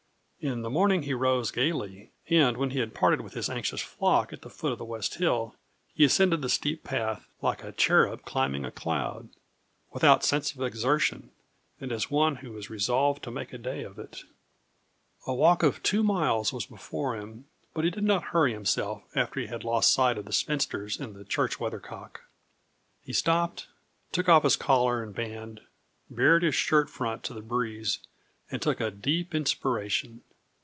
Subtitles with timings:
[0.43, 4.33] In the morning he rose gaily; and when he had parted with his anxious flock
[4.33, 5.53] at the foot of the west hill,
[5.93, 9.29] he ascended the steep path, like a cherub climbing a cloud,
[9.91, 11.29] without sense of exertion,
[11.79, 14.23] and as one who is resolved to make a day of it.
[15.27, 17.45] A walk of two miles was before him,
[17.75, 21.15] but he did not hurry himself after he had lost sight of the spinsters and
[21.15, 22.21] the church weathercock.
[23.03, 23.67] He stopped,
[24.11, 25.61] took off his collar and band,
[26.09, 27.99] bared his shirt front to the breeze,
[28.49, 30.23] and took a deep inspiration.